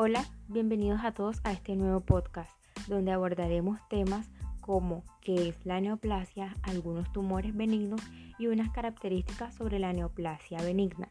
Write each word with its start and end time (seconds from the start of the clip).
Hola, 0.00 0.24
bienvenidos 0.46 1.00
a 1.02 1.10
todos 1.10 1.40
a 1.42 1.50
este 1.50 1.74
nuevo 1.74 1.98
podcast 1.98 2.52
donde 2.86 3.10
abordaremos 3.10 3.80
temas 3.88 4.30
como 4.60 5.02
qué 5.20 5.48
es 5.48 5.66
la 5.66 5.80
neoplasia, 5.80 6.54
algunos 6.62 7.12
tumores 7.12 7.52
benignos 7.56 8.00
y 8.38 8.46
unas 8.46 8.70
características 8.70 9.56
sobre 9.56 9.80
la 9.80 9.92
neoplasia 9.92 10.62
benigna. 10.62 11.08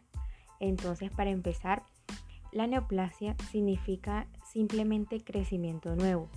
Entonces, 0.61 1.11
para 1.11 1.31
empezar, 1.31 1.83
la 2.53 2.65
neoplasia 2.65 3.35
significa 3.51 4.25
simplemente 4.45 5.21
crecimiento 5.21 5.93
nuevo. 5.97 6.29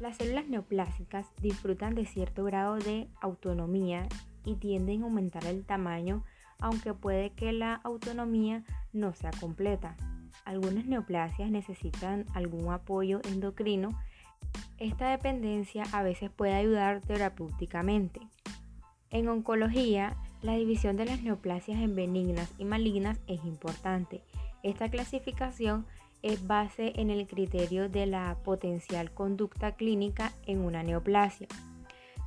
Las 0.00 0.16
células 0.16 0.48
neoplásicas 0.48 1.26
disfrutan 1.42 1.94
de 1.94 2.06
cierto 2.06 2.44
grado 2.44 2.76
de 2.76 3.06
autonomía 3.20 4.08
y 4.46 4.54
tienden 4.54 5.02
a 5.02 5.04
aumentar 5.04 5.44
el 5.44 5.66
tamaño, 5.66 6.24
aunque 6.58 6.94
puede 6.94 7.34
que 7.34 7.52
la 7.52 7.74
autonomía 7.74 8.64
no 8.94 9.12
sea 9.12 9.30
completa. 9.38 9.94
Algunas 10.46 10.86
neoplasias 10.86 11.50
necesitan 11.50 12.24
algún 12.32 12.72
apoyo 12.72 13.20
endocrino. 13.24 14.00
Esta 14.78 15.10
dependencia 15.10 15.82
a 15.92 16.04
veces 16.04 16.30
puede 16.30 16.54
ayudar 16.54 17.00
terapéuticamente. 17.00 18.20
En 19.10 19.28
oncología, 19.28 20.16
la 20.42 20.54
división 20.54 20.96
de 20.96 21.04
las 21.04 21.20
neoplasias 21.20 21.80
en 21.80 21.96
benignas 21.96 22.52
y 22.58 22.64
malignas 22.64 23.18
es 23.26 23.44
importante. 23.44 24.22
Esta 24.62 24.88
clasificación 24.88 25.84
es 26.22 26.46
base 26.46 26.92
en 26.94 27.10
el 27.10 27.26
criterio 27.26 27.88
de 27.88 28.06
la 28.06 28.36
potencial 28.44 29.10
conducta 29.10 29.72
clínica 29.72 30.32
en 30.46 30.60
una 30.60 30.84
neoplasia. 30.84 31.48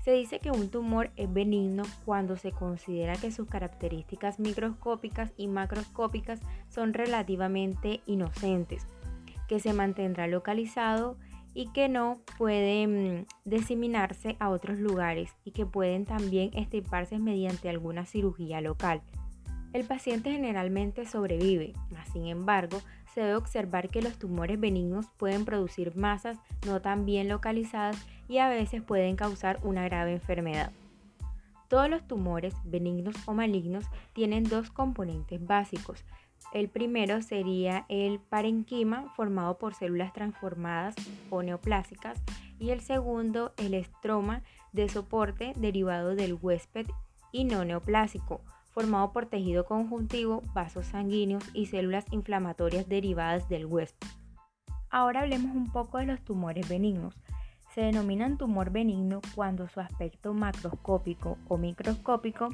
Se 0.04 0.12
dice 0.12 0.40
que 0.40 0.52
un 0.52 0.70
tumor 0.70 1.12
es 1.18 1.32
benigno 1.32 1.84
cuando 2.06 2.38
se 2.38 2.52
considera 2.52 3.16
que 3.16 3.32
sus 3.32 3.48
características 3.48 4.40
microscópicas 4.40 5.34
y 5.36 5.48
macroscópicas 5.48 6.40
son 6.70 6.94
relativamente 6.94 8.02
inocentes, 8.06 8.88
que 9.48 9.60
se 9.60 9.74
mantendrá 9.74 10.28
localizado 10.28 11.18
y 11.54 11.68
que 11.72 11.90
no 11.90 12.22
puede 12.38 12.88
mm, 12.88 13.26
diseminarse 13.44 14.38
a 14.40 14.50
otros 14.50 14.80
lugares 14.80 15.32
y 15.44 15.52
que 15.52 15.66
pueden 15.66 16.06
también 16.06 16.52
estirparse 16.54 17.20
mediante 17.20 17.70
alguna 17.70 18.06
cirugía 18.06 18.62
local. 18.62 19.02
El 19.72 19.86
paciente 19.86 20.32
generalmente 20.32 21.06
sobrevive, 21.06 21.74
mas 21.92 22.10
sin 22.10 22.26
embargo, 22.26 22.82
se 23.14 23.22
debe 23.22 23.36
observar 23.36 23.90
que 23.90 24.02
los 24.02 24.18
tumores 24.18 24.60
benignos 24.60 25.08
pueden 25.18 25.46
producir 25.46 25.96
masas 25.96 26.40
no 26.66 26.82
tan 26.82 27.06
bien 27.06 27.30
localizadas 27.30 28.04
y 28.28 28.40
a 28.40 28.50
veces 28.50 28.82
pueden 28.82 29.16
causar 29.16 29.60
una 29.64 29.84
grave 29.84 30.14
enfermedad. 30.14 30.72
Todos 31.68 31.88
los 31.88 32.08
tumores, 32.08 32.56
benignos 32.64 33.16
o 33.28 33.34
malignos, 33.34 33.86
tienen 34.14 34.44
dos 34.44 34.72
componentes 34.72 35.46
básicos. 35.46 36.04
El 36.52 36.68
primero 36.70 37.22
sería 37.22 37.86
el 37.90 38.20
parenquima, 38.20 39.14
formado 39.16 39.60
por 39.60 39.76
células 39.76 40.14
transformadas 40.14 40.96
o 41.30 41.44
neoplásicas, 41.44 42.20
y 42.60 42.72
el 42.72 42.82
segundo, 42.82 43.54
el 43.58 43.76
estroma 43.76 44.42
de 44.74 44.90
soporte 44.90 45.54
derivado 45.58 46.16
del 46.16 46.34
huésped 46.42 46.88
y 47.32 47.44
no 47.44 47.64
neoplásico, 47.66 48.42
formado 48.72 49.12
por 49.12 49.26
tejido 49.26 49.66
conjuntivo, 49.66 50.44
vasos 50.54 50.88
sanguíneos 50.88 51.44
y 51.54 51.68
células 51.68 52.06
inflamatorias 52.12 52.88
derivadas 52.88 53.50
del 53.50 53.66
huésped. 53.66 54.08
Ahora 54.90 55.22
hablemos 55.22 55.56
un 55.56 55.72
poco 55.72 56.00
de 56.00 56.06
los 56.06 56.22
tumores 56.22 56.68
benignos. 56.68 57.16
Se 57.74 57.82
denominan 57.82 58.38
tumor 58.38 58.72
benigno 58.72 59.22
cuando 59.36 59.68
su 59.68 59.80
aspecto 59.80 60.34
macroscópico 60.34 61.38
o 61.48 61.58
microscópico 61.58 62.50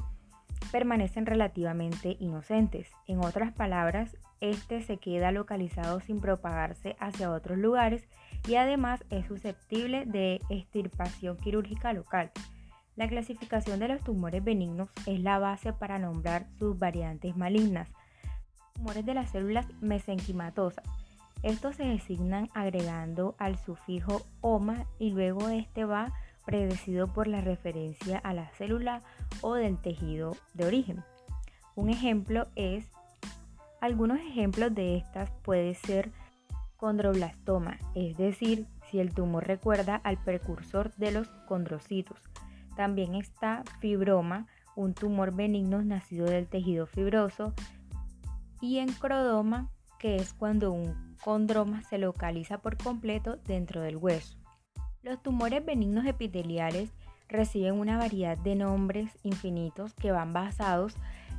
permanecen 0.70 1.26
relativamente 1.26 2.16
inocentes. 2.20 2.90
En 3.06 3.24
otras 3.24 3.52
palabras, 3.52 4.16
este 4.40 4.82
se 4.82 4.98
queda 4.98 5.32
localizado 5.32 6.00
sin 6.00 6.20
propagarse 6.20 6.96
hacia 7.00 7.30
otros 7.30 7.56
lugares 7.58 8.06
y 8.46 8.56
además 8.56 9.04
es 9.10 9.26
susceptible 9.26 10.04
de 10.04 10.40
extirpación 10.50 11.36
quirúrgica 11.38 11.92
local. 11.92 12.30
La 12.96 13.08
clasificación 13.08 13.78
de 13.78 13.88
los 13.88 14.02
tumores 14.02 14.42
benignos 14.42 14.88
es 15.04 15.20
la 15.20 15.38
base 15.38 15.74
para 15.74 15.98
nombrar 15.98 16.46
sus 16.58 16.78
variantes 16.78 17.36
malignas. 17.36 17.90
Tumores 18.72 19.04
de 19.04 19.12
las 19.12 19.30
células 19.30 19.66
mesenquimatosas. 19.82 20.84
Estos 21.42 21.76
se 21.76 21.84
designan 21.84 22.48
agregando 22.54 23.34
al 23.38 23.58
sufijo 23.58 24.22
OMA 24.40 24.86
y 24.98 25.10
luego 25.10 25.50
este 25.50 25.84
va 25.84 26.14
predecido 26.46 27.12
por 27.12 27.26
la 27.26 27.42
referencia 27.42 28.16
a 28.16 28.32
la 28.32 28.48
célula 28.54 29.02
o 29.42 29.52
del 29.54 29.76
tejido 29.76 30.34
de 30.54 30.64
origen. 30.64 31.04
Un 31.74 31.90
ejemplo 31.90 32.46
es, 32.54 32.88
algunos 33.82 34.20
ejemplos 34.20 34.74
de 34.74 34.96
estas 34.96 35.30
puede 35.42 35.74
ser 35.74 36.12
condroblastoma, 36.78 37.76
es 37.94 38.16
decir, 38.16 38.66
si 38.90 39.00
el 39.00 39.12
tumor 39.12 39.46
recuerda 39.46 39.96
al 39.96 40.16
precursor 40.16 40.94
de 40.94 41.10
los 41.10 41.28
condrocitos 41.46 42.18
también 42.76 43.14
está 43.14 43.64
fibroma, 43.80 44.46
un 44.76 44.94
tumor 44.94 45.34
benigno 45.34 45.82
nacido 45.82 46.26
del 46.26 46.46
tejido 46.46 46.86
fibroso, 46.86 47.54
y 48.60 48.78
encrodoma, 48.78 49.70
que 49.98 50.16
es 50.16 50.32
cuando 50.32 50.70
un 50.72 51.16
condroma 51.22 51.82
se 51.82 51.98
localiza 51.98 52.58
por 52.58 52.76
completo 52.76 53.36
dentro 53.44 53.80
del 53.80 53.96
hueso. 53.96 54.36
Los 55.02 55.22
tumores 55.22 55.64
benignos 55.64 56.06
epiteliales 56.06 56.92
reciben 57.28 57.74
una 57.74 57.98
variedad 57.98 58.36
de 58.38 58.54
nombres 58.54 59.10
infinitos 59.22 59.94
que 59.94 60.12
van 60.12 60.32
basados 60.32 60.94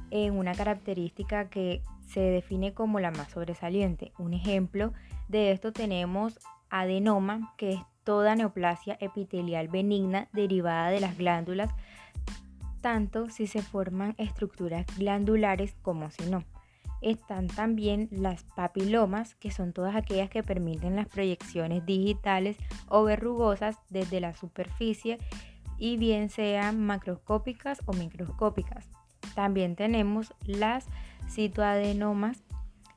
en 0.09 0.37
una 0.37 0.53
característica 0.53 1.49
que 1.49 1.81
se 2.07 2.21
define 2.21 2.73
como 2.73 2.99
la 2.99 3.11
más 3.11 3.29
sobresaliente. 3.29 4.13
Un 4.17 4.33
ejemplo 4.33 4.93
de 5.27 5.51
esto 5.51 5.73
tenemos 5.73 6.39
adenoma, 6.69 7.53
que 7.57 7.73
es 7.73 7.79
toda 8.07 8.37
neoplasia 8.37 8.95
epitelial 9.01 9.67
benigna 9.67 10.29
derivada 10.31 10.91
de 10.91 11.01
las 11.01 11.17
glándulas, 11.17 11.71
tanto 12.79 13.29
si 13.29 13.47
se 13.47 13.61
forman 13.61 14.15
estructuras 14.17 14.85
glandulares 14.97 15.75
como 15.81 16.09
si 16.09 16.25
no. 16.29 16.45
Están 17.01 17.47
también 17.47 18.07
las 18.09 18.45
papilomas, 18.55 19.35
que 19.35 19.51
son 19.51 19.73
todas 19.73 19.93
aquellas 19.97 20.29
que 20.29 20.41
permiten 20.41 20.95
las 20.95 21.09
proyecciones 21.09 21.85
digitales 21.85 22.55
o 22.87 23.03
verrugosas 23.03 23.75
desde 23.89 24.21
la 24.21 24.33
superficie 24.35 25.17
y 25.77 25.97
bien 25.97 26.29
sean 26.29 26.79
macroscópicas 26.79 27.79
o 27.87 27.91
microscópicas. 27.91 28.87
También 29.35 29.75
tenemos 29.75 30.33
las 30.45 30.85
citoadenomas, 31.29 32.41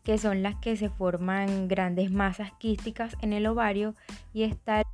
que 0.05 0.19
son 0.19 0.45
las 0.45 0.55
que 0.55 0.77
se 0.77 0.89
forman 0.89 1.67
grandes 1.67 2.13
masas 2.13 2.53
quísticas 2.61 3.17
en 3.23 3.33
el 3.33 3.49
ovario 3.49 3.97
y 4.33 4.45
está 4.45 4.85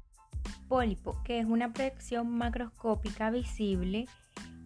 pólipo, 0.68 1.16
que 1.24 1.38
es 1.38 1.46
una 1.46 1.72
proyección 1.72 2.30
macroscópica 2.36 3.30
visible 3.30 4.06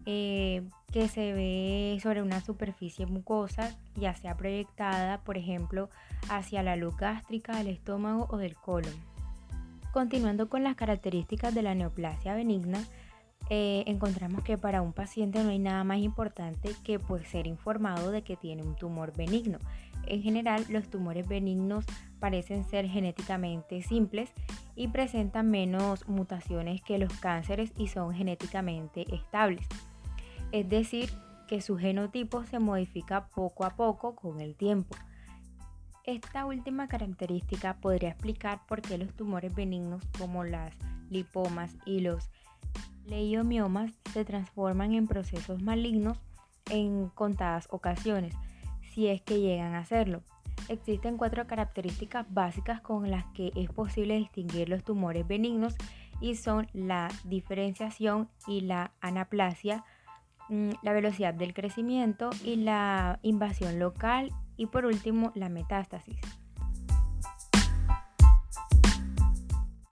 eh, 0.07 0.63
que 0.93 1.09
se 1.09 1.33
ve 1.33 1.99
sobre 2.03 2.23
una 2.23 2.41
superficie 2.41 3.07
mucosa, 3.07 3.77
ya 3.95 4.15
sea 4.15 4.37
proyectada, 4.37 5.19
por 5.23 5.37
ejemplo, 5.37 5.89
hacia 6.29 6.63
la 6.63 6.77
luz 6.77 6.97
gástrica 6.97 7.57
del 7.57 7.69
estómago 7.69 8.27
o 8.31 8.37
del 8.37 8.57
colon. 8.57 8.95
Continuando 9.93 10.49
con 10.49 10.65
las 10.65 10.77
características 10.77 11.55
de 11.55 11.63
la 11.63 11.75
neoplasia 11.75 12.35
benigna, 12.35 12.83
eh, 13.49 13.83
encontramos 13.87 14.45
que 14.45 14.57
para 14.57 14.83
un 14.83 14.93
paciente 14.93 15.43
no 15.43 15.51
hay 15.51 15.59
nada 15.59 15.83
más 15.83 15.99
importante 15.99 16.71
que 16.85 16.99
pues, 16.99 17.27
ser 17.29 17.47
informado 17.47 18.11
de 18.11 18.23
que 18.23 18.37
tiene 18.37 18.63
un 18.63 18.77
tumor 18.77 19.13
benigno. 19.17 19.59
En 20.07 20.23
general, 20.23 20.65
los 20.69 20.89
tumores 20.89 21.27
benignos 21.27 21.85
parecen 22.21 22.65
ser 22.65 22.87
genéticamente 22.87 23.83
simples 23.83 24.31
y 24.77 24.89
presentan 24.89 25.51
menos 25.51 26.09
mutaciones 26.09 26.83
que 26.83 26.99
los 26.99 27.13
cánceres 27.15 27.73
y 27.77 27.89
son 27.89 28.15
genéticamente 28.15 29.13
estables. 29.15 29.67
Es 30.53 30.69
decir, 30.69 31.11
que 31.49 31.61
su 31.61 31.77
genotipo 31.77 32.45
se 32.45 32.61
modifica 32.61 33.27
poco 33.27 33.65
a 33.65 33.71
poco 33.71 34.15
con 34.15 34.41
el 34.41 34.55
tiempo. 34.55 34.97
Esta 36.05 36.47
última 36.47 36.87
característica 36.87 37.75
podría 37.81 38.11
explicar 38.11 38.61
por 38.67 38.83
qué 38.83 38.99
los 38.99 39.13
tumores 39.15 39.55
benignos 39.55 40.03
como 40.19 40.45
las 40.45 40.73
lipomas 41.11 41.77
y 41.85 42.01
los 42.01 42.31
leiomiomas 43.05 43.93
se 44.13 44.25
transforman 44.25 44.95
en 44.95 45.09
procesos 45.09 45.61
malignos 45.63 46.19
en 46.71 47.09
contadas 47.09 47.67
ocasiones, 47.71 48.35
si 48.93 49.09
es 49.09 49.21
que 49.21 49.41
llegan 49.41 49.75
a 49.75 49.81
hacerlo. 49.81 50.23
Existen 50.71 51.17
cuatro 51.17 51.49
características 51.49 52.33
básicas 52.33 52.81
con 52.81 53.11
las 53.11 53.25
que 53.35 53.51
es 53.57 53.69
posible 53.71 54.15
distinguir 54.15 54.69
los 54.69 54.85
tumores 54.85 55.27
benignos 55.27 55.75
y 56.21 56.37
son 56.37 56.69
la 56.73 57.09
diferenciación 57.25 58.29
y 58.47 58.61
la 58.61 58.93
anaplasia, 59.01 59.85
mm, 60.49 60.71
la 60.83 60.93
velocidad 60.93 61.35
del 61.35 61.55
crecimiento 61.55 62.31
y 62.45 62.55
la 62.55 63.19
invasión 63.23 63.81
local 63.81 64.31
y 64.57 64.67
por 64.67 64.85
último 64.85 65.33
la 65.35 65.49
metástasis. 65.49 66.21